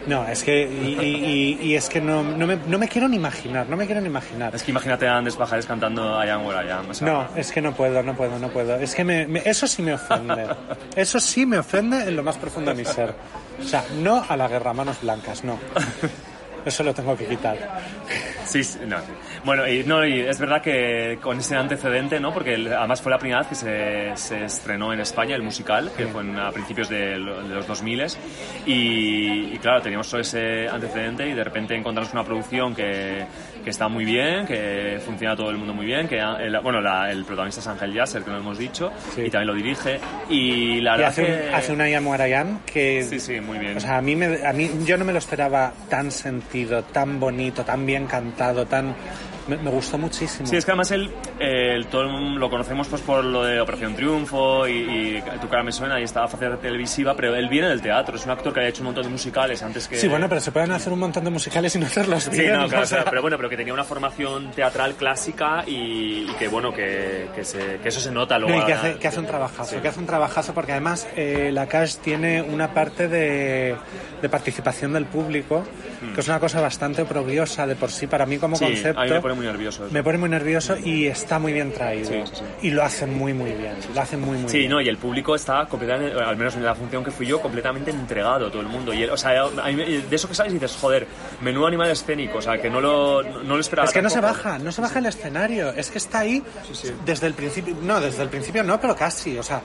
[0.05, 3.15] No, es que, y, y- y- es que no, no, me, no me quiero ni
[3.17, 4.53] imaginar, no me quiero ni imaginar.
[4.55, 6.87] Es que imagínate a Andes Pajares cantando I am where I am.
[6.89, 8.75] o sea, No, es que no puedo, no puedo, no puedo.
[8.75, 10.45] Es que me, me- eso sí me ofende.
[10.95, 13.15] Eso sí me ofende en lo más profundo de mi ser.
[13.59, 15.57] O sea, no a la guerra manos blancas, no.
[16.67, 17.57] Eso lo tengo que quitar.
[18.45, 18.97] Sí, sí, no.
[19.45, 22.33] Bueno, y, no, y es verdad que con ese antecedente, ¿no?
[22.33, 26.07] Porque además fue la primera vez que se, se estrenó en España el musical, que
[26.07, 28.05] fue en- a principios de, lo- de los 2000
[28.65, 33.25] y, y claro, teníamos todo ese antecedente y de repente encontramos una producción que,
[33.67, 37.11] que está muy bien, que funciona todo el mundo muy bien, que el, bueno, la-
[37.11, 39.23] el protagonista es Ángel Yasser, que no hemos dicho, Sí.
[39.23, 39.99] y también lo dirige
[40.29, 41.49] y la Y verdad hace, que...
[41.53, 41.89] hace una
[42.65, 43.03] que...
[43.03, 43.75] Sí, sí, muy bien.
[43.75, 47.19] O sea, a mí, me, a mí yo no me lo esperaba tan sentido, tan
[47.19, 48.95] bonito, tan bien cantado, tan...
[49.47, 50.47] Me, me gustó muchísimo.
[50.47, 53.95] Sí, es que además él, eh, el- todo lo conocemos pues por lo de Operación
[53.95, 54.71] Triunfo y,
[55.17, 58.25] y Tu cara me suena y estaba faceta televisiva, pero él viene del teatro, es
[58.25, 59.97] un actor que ha hecho un montón de musicales antes que...
[59.97, 62.53] Sí, bueno, pero se pueden hacer un montón de musicales y no hacerlos Sí, bien.
[62.53, 66.35] no, claro, o sea, pero bueno, pero que tenía una formación teatral clásica y, y
[66.37, 68.57] que bueno, que, que, se- que eso se nota luego.
[68.57, 69.81] No, y que hace, que hace un trabajazo, Sí.
[69.81, 73.75] que hace un trabajazo porque además eh, la Cash tiene una parte de,
[74.21, 75.63] de participación del público,
[76.13, 78.55] que es una cosa bastante oprobiosa de por sí para mí como.
[78.55, 79.01] Sí, concepto.
[79.37, 79.93] Muy nervioso eso.
[79.93, 82.09] Me pone muy nervioso y está muy bien traído.
[82.09, 82.43] Sí, sí, sí.
[82.67, 83.75] Y lo hacen muy, muy bien.
[83.95, 84.71] Lo hacen muy, muy Sí, bien.
[84.71, 87.91] no, y el público está completamente, al menos en la función que fui yo, completamente
[87.91, 88.93] entregado todo el mundo.
[88.93, 91.07] Y, él- o sea, a mí me- de eso que sabes dices, joder,
[91.41, 93.87] menudo animal escénico, o sea, que no lo, no lo esperaba.
[93.87, 96.43] Es que no se baja, no se baja el escenario, es que está ahí
[97.05, 99.61] desde el principio, no, desde el principio no, pero casi, o sea,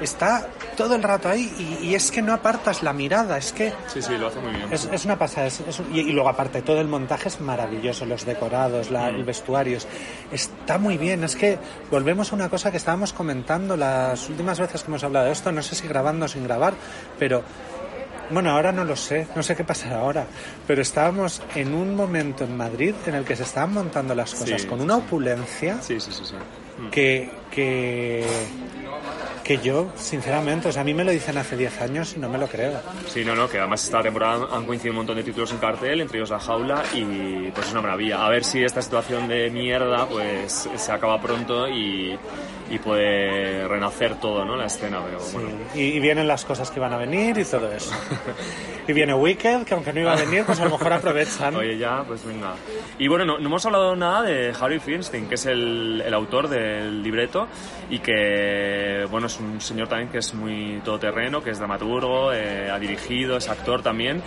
[0.00, 1.50] está todo el rato ahí
[1.82, 4.52] y, y es que no apartas la mirada, es que Sí, sí, lo hace muy
[4.52, 4.68] bien.
[4.70, 7.40] es, es una pasada, es- es un- y, y luego aparte todo el montaje es
[7.40, 9.14] maravilloso, los decorados, la, Mm.
[9.16, 9.88] el vestuario, es-
[10.30, 11.58] está muy bien, es que
[11.90, 15.50] volvemos a una cosa que estábamos comentando las últimas veces que hemos hablado de esto,
[15.52, 16.74] no sé si grabando o sin grabar,
[17.18, 17.42] pero
[18.28, 20.26] bueno, ahora no lo sé, no sé qué pasará ahora,
[20.66, 24.62] pero estábamos en un momento en Madrid en el que se estaban montando las cosas
[24.62, 26.34] Sí, con una opulencia Sí, sí, sí, sí.
[26.90, 28.26] que, que,
[29.46, 32.28] que yo, sinceramente, o sea, a mí me lo dicen hace 10 años y no
[32.28, 32.80] me lo creo.
[33.06, 36.00] Sí, no, no, que además esta temporada han coincidido un montón de títulos en cartel,
[36.00, 38.26] entre ellos La Jaula, y pues es una maravilla.
[38.26, 42.18] A ver si esta situación de mierda pues se acaba pronto y,
[42.70, 44.56] y puede renacer todo, ¿no?
[44.56, 45.50] La escena, pero bueno.
[45.76, 47.92] Y, y vienen las cosas que van a venir y todo eso.
[48.88, 51.56] Y viene Wicked, que aunque no iba a venir, pues a lo mejor aprovechan.
[51.56, 52.54] Oye, ya, pues venga.
[52.98, 56.48] Y bueno, no, no hemos hablado nada de Harry Feinstein, que es el, el autor
[56.48, 57.48] del libreto
[57.90, 62.70] y que, bueno, es un señor también que es muy todoterreno, que es dramaturgo, eh,
[62.70, 64.22] ha dirigido, es actor también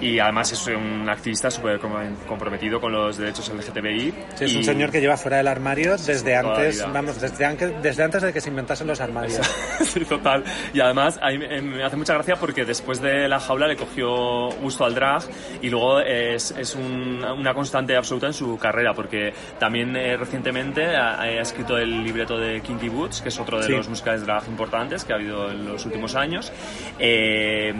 [0.00, 1.92] y además es un activista súper com-
[2.26, 4.14] comprometido con los derechos LGTBI.
[4.34, 8.02] Sí, es un señor que lleva fuera del armario desde antes, vamos, desde antes, desde
[8.04, 9.40] antes de que se inventasen los armarios.
[9.84, 10.44] sí, total.
[10.74, 14.48] Y además a mí me hace mucha gracia porque después de la jaula le cogió
[14.60, 15.22] gusto al drag
[15.62, 20.84] y luego es, es un- una constante absoluta en su carrera porque también eh, recientemente
[20.96, 23.72] ha, ha escrito el libreto de Kinky Boots, que es otro de Sí.
[23.72, 26.52] los musicales drag importantes que ha habido en los últimos años.
[26.98, 27.72] Eh,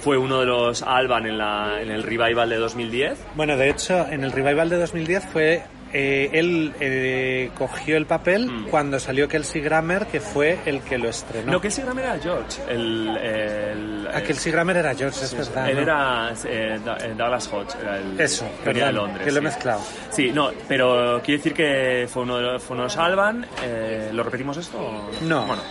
[0.00, 3.18] fue uno de los Alban en, la- en el revival de 2010.
[3.34, 5.62] Bueno, de hecho, en el revival de 2010 fue.
[5.92, 8.66] eh, él eh, cogió el papel Mm.
[8.68, 11.50] cuando salió Kelsey Grammer, que fue el que lo estrenó.
[11.50, 12.62] No, que ese era George.
[12.68, 15.68] El, el, Ah, Kelsey Grammer era George, es verdad.
[15.68, 15.82] Él ¿no?
[15.82, 19.24] era eh, Da- eh, Douglas Hodge, era el Eso, que venía de perdón, Londres.
[19.26, 19.44] que lo he sí.
[19.46, 19.80] mezclado.
[20.10, 23.46] Sí, no, pero quiere decir que fue uno de los, fue uno de los Alban.
[23.64, 25.10] eh, ¿Lo repetimos esto?
[25.22, 25.44] No.
[25.46, 25.62] Bueno,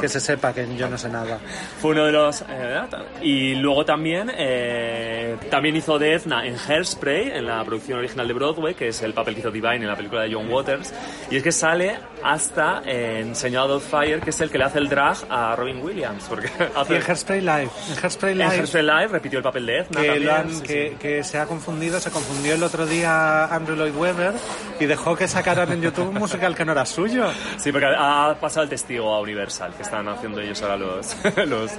[0.00, 1.38] que se sepa que yo no sé nada.
[1.80, 2.42] Fue uno de los...
[2.48, 2.80] eh,
[3.22, 8.34] y luego también, eh, también hizo de Edna en Hairspray, en la producción original de
[8.34, 10.92] Broadway, que es el papel que hizo Divine en la película de John Waters.
[11.30, 14.88] Y es que sale hasta en Señor Fire, que es el que le hace el
[14.88, 16.24] drag a Robin Williams.
[16.28, 19.66] Porque Y hace, en Hairspray Live, en Hairspray en Live, Hairspray Live repitió el papel
[19.66, 20.30] de Edna que, también.
[20.30, 20.96] han- sí, que, sí.
[20.98, 24.32] que se ha confundido, se confundió el otro día Andrew Lloyd Webber
[24.80, 27.26] y dejó que sacaran en YouTube un musical que no era suyo.
[27.58, 31.16] Sí, porque ha pasado el testigo a Universal, que están haciendo ellos ahora los,
[31.46, 31.70] los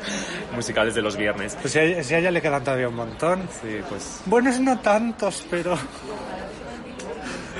[0.53, 1.57] musicales de los viernes.
[1.61, 3.47] Pues si a, si a ella le quedan todavía un montón.
[3.61, 4.21] Sí, pues...
[4.25, 5.77] Buenos no tantos, pero...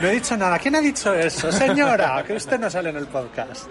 [0.01, 0.60] No he dicho nada.
[0.60, 1.51] ¿Quién ha dicho eso?
[1.51, 3.67] Señora, que usted no sale en el podcast.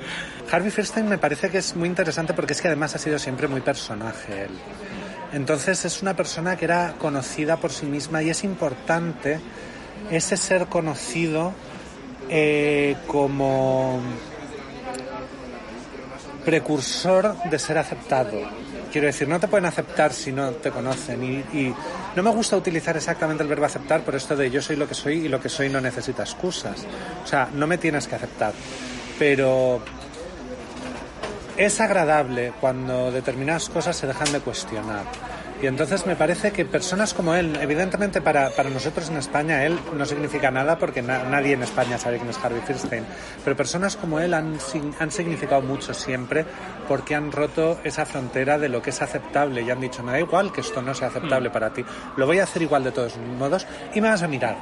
[0.51, 3.47] Harvey Fierstein me parece que es muy interesante porque es que además ha sido siempre
[3.47, 4.51] muy personaje él.
[5.33, 9.39] Entonces es una persona que era conocida por sí misma y es importante
[10.11, 11.53] ese ser conocido
[12.31, 14.01] eh, como
[16.45, 18.39] precursor de ser aceptado.
[18.93, 21.45] Quiero decir, no te pueden aceptar si no te conocen.
[21.53, 21.75] Y,
[22.15, 24.95] no me gusta utilizar exactamente el verbo aceptar por esto de yo soy lo que
[24.95, 26.85] soy y lo que soy no necesita excusas.
[27.25, 28.53] O sea, no me tienes que aceptar.
[29.19, 29.83] Pero
[31.57, 35.05] es agradable cuando determinadas cosas se dejan de cuestionar.
[35.63, 39.79] Y entonces me parece que personas como él, evidentemente para, para nosotros en España él
[39.97, 43.05] no significa nada porque na- nadie en España sabe quién es Harvey Fierstein,
[43.45, 44.59] pero personas como él han,
[44.99, 46.45] han significado mucho siempre
[46.87, 50.21] porque han roto esa frontera de lo que es aceptable y han dicho, me da
[50.21, 51.85] igual que esto no sea aceptable para ti,
[52.17, 54.57] lo voy a hacer igual de todos modos y me vas a mirar.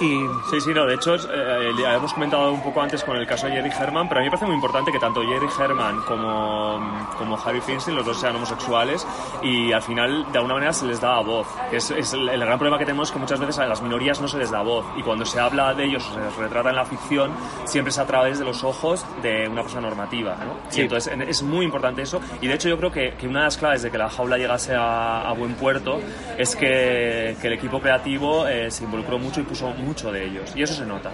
[0.00, 3.46] Y Sí, sí, no, de hecho, eh, hemos comentado un poco antes con el caso
[3.46, 7.08] de Jerry Herman, pero a mí me parece muy importante que tanto Jerry Herman como,
[7.18, 9.06] como Harvey Feinstein, los dos sean homosexuales,
[9.42, 11.46] y al final, de alguna manera, se les da voz.
[11.72, 14.20] Es, es el, el gran problema que tenemos es que muchas veces a las minorías
[14.20, 16.68] no se les da voz, y cuando se habla de ellos, o se les retrata
[16.70, 17.30] en la ficción,
[17.64, 20.56] siempre es a través de los ojos de una persona normativa, ¿no?
[20.68, 20.80] Sí.
[20.80, 23.40] Y entonces en- es muy importante eso, y de hecho yo creo que, que una
[23.40, 26.00] de las claves de que la jaula llegase a, a buen puerto
[26.36, 30.52] es que, que el equipo creativo eh, se involucró mucho y puso mucho de ellos,
[30.54, 31.10] y eso se nota.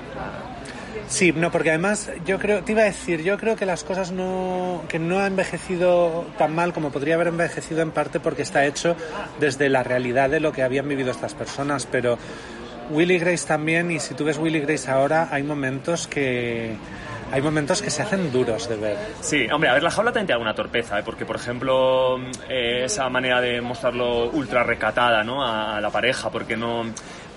[1.09, 4.13] Sí, no, porque además yo creo, te iba a decir, yo creo que las cosas
[4.13, 8.65] no, que no ha envejecido tan mal como podría haber envejecido en parte porque está
[8.65, 8.97] hecho
[9.41, 12.19] desde la realidad de lo que habían vivido estas personas, pero
[12.91, 16.77] Willy Grace también, y si tú ves Willy Grace ahora, hay momentos que,
[17.33, 18.99] hay momentos que se hacen duros de ver.
[19.21, 21.03] Sí, hombre, a ver, la jaula también tiene alguna torpeza, ¿eh?
[21.03, 25.43] porque por ejemplo, eh, esa manera de mostrarlo ultra recatada, ¿no?
[25.43, 26.85] A, a la pareja, porque no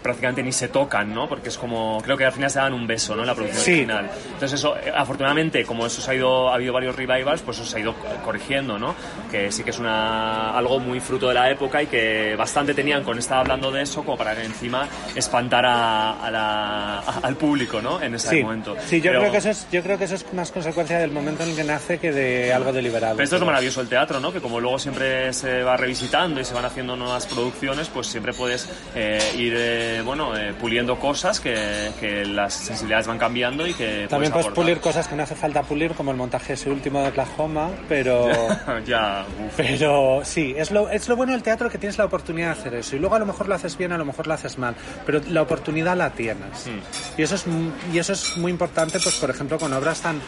[0.05, 1.27] prácticamente ni se tocan, ¿no?
[1.27, 3.21] Porque es como, creo que al final se dan un beso, ¿no?
[3.23, 3.71] En la producción Sí.
[3.71, 4.07] original.
[4.33, 7.65] Entonces eso, eh, afortunadamente, como eso se ha ido, ha habido varios revivals, pues eso
[7.65, 8.93] se ha ido corrigiendo, ¿no?
[9.31, 13.03] Que sí que es una, algo muy fruto de la época y que bastante tenían
[13.03, 17.35] con estar hablando de eso como para que encima espantar a, a la- a- al
[17.35, 17.99] público, ¿no?
[18.01, 18.75] En ese Sí, momento.
[18.85, 21.11] sí yo, Pero- creo que eso es, yo creo que eso es más consecuencia del
[21.11, 23.15] momento en el que nace que de algo deliberado.
[23.15, 24.31] Pero esto es lo maravilloso del teatro, ¿no?
[24.31, 28.33] Que como luego siempre se va revisitando y se van haciendo nuevas producciones, pues siempre
[28.33, 33.73] puedes eh, ir, eh, bueno, eh, puliendo cosas que, que las sensibilidades van cambiando y
[33.73, 37.01] que También puedes pulir cosas que no hace falta pulir, como el montaje ese último
[37.01, 38.27] de Oklahoma, pero...
[38.85, 39.53] ya, uf.
[39.57, 42.73] Pero sí, es lo, es lo bueno del teatro que tienes la oportunidad de hacer
[42.75, 42.95] eso.
[42.95, 44.75] Y luego a lo mejor lo haces bien, a lo mejor lo haces mal.
[45.05, 46.69] Pero la oportunidad la tienes.
[47.17, 47.45] Y, eso es,
[47.93, 50.21] y eso es muy importante, pues por ejemplo, con obras tan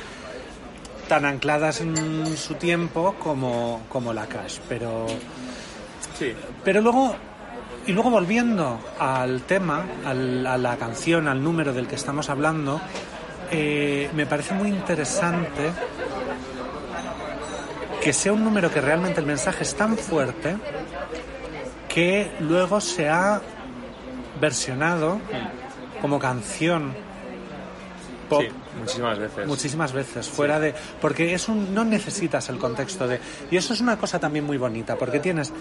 [1.08, 4.60] tan ancladas en su tiempo como, como la Cash.
[4.68, 5.08] Pero,
[6.20, 6.34] Sí.
[6.64, 7.16] pero luego,
[7.88, 12.80] y luego volviendo al tema, al- a la canción, al número del que estamos hablando,
[13.52, 15.72] eh, me parece muy interesante
[18.02, 20.56] que sea un número que realmente el mensaje es tan fuerte
[21.88, 23.42] que luego se ha
[24.40, 25.20] versionado
[26.02, 26.94] como canción
[28.30, 29.48] pop Sí, muchísimas veces.
[29.48, 33.20] muchísimas veces fuera de porque es un no necesitas el contexto de
[33.50, 35.52] y eso es una cosa también muy bonita porque tienes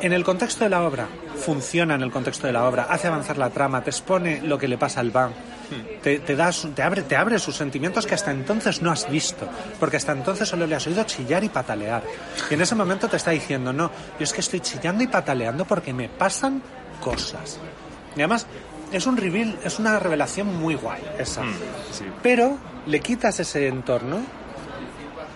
[0.00, 3.38] en el contexto de la obra funciona en el contexto de la obra hace avanzar
[3.38, 5.32] la trama te expone lo que le pasa al van.
[6.02, 9.46] Te, te te abre te abre sus sentimientos que hasta entonces no has visto
[9.78, 12.02] porque hasta entonces solo le has oído chillar y patalear.
[12.50, 15.64] Y en ese momento te está diciendo no yo es que estoy chillando y pataleando
[15.64, 16.62] porque me pasan
[17.00, 17.58] cosas
[18.16, 18.46] y además
[18.92, 21.42] es un reveal es una revelación muy guay esa.
[21.92, 22.04] Sí.
[22.22, 22.56] pero
[22.86, 24.20] le quitas ese entorno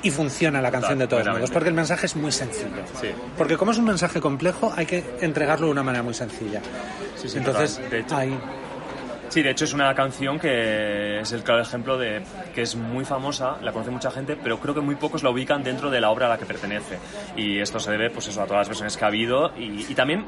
[0.02, 2.82] y funciona la canción de todos modos, porque el mensaje es muy sencillo.
[3.00, 3.08] Sí.
[3.38, 6.60] Porque como es un mensaje complejo, hay que entregarlo de una manera muy sencilla.
[7.16, 7.90] Sí, sí, Entonces, total.
[7.90, 8.38] De hecho- ahí.
[9.32, 12.20] Sí, de hecho es una canción que es el claro ejemplo de
[12.54, 15.62] que es muy famosa, la conoce mucha gente, pero creo que muy pocos la ubican
[15.62, 16.98] dentro de la obra a la que pertenece.
[17.34, 19.50] Y esto se debe pues eso, a todas las versiones que ha habido.
[19.56, 20.26] Y, y también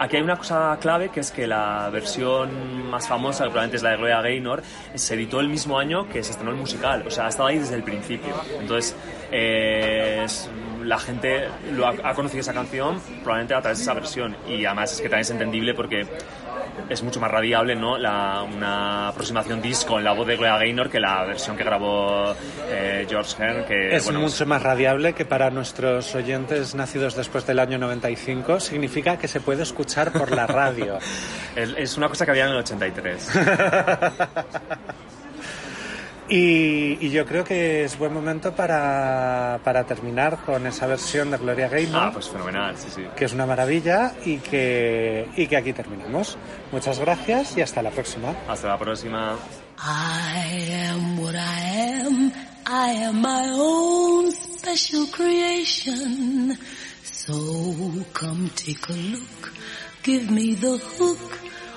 [0.00, 3.84] aquí hay una cosa clave que es que la versión más famosa, que probablemente es
[3.84, 4.64] la de Gloria Gaynor,
[4.96, 7.04] se editó el mismo año que se estrenó el musical.
[7.06, 8.34] O sea, ha estado ahí desde el principio.
[8.58, 8.96] Entonces,
[9.30, 10.50] eh, es-
[10.82, 14.36] la gente lo ha, ha conocido esa canción probablemente a través de esa versión.
[14.46, 16.04] Y además es que también es entendible porque
[16.88, 17.98] es mucho más radiable, ¿no?
[17.98, 22.34] La, una aproximación disco en la voz de Gloria Gaynor que la versión que grabó
[22.68, 27.46] eh, George Hearn, que Es bueno, mucho más radiable que para nuestros oyentes nacidos después
[27.46, 30.98] del año 95 significa que se puede escuchar por la radio.
[31.56, 33.30] es, es una cosa que había en el 83.
[36.28, 41.36] Y, y yo creo que es buen momento para, para terminar con esa versión de
[41.36, 43.02] Gloria Gaynor, ah, pues fenomenal, sí, sí.
[43.14, 46.38] que es una maravilla y que, y que aquí terminamos.
[46.72, 48.34] Muchas gracias y hasta la próxima.
[48.48, 49.36] Hasta la próxima.
[49.78, 52.32] I am what I am.
[52.66, 56.56] I am my own special creation.
[57.02, 57.34] So
[58.14, 59.52] come take a look.
[60.02, 61.43] Give me the hook